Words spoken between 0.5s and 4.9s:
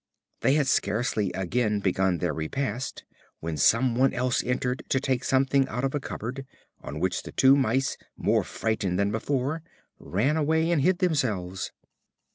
had scarcely again begun their repast when some one else entered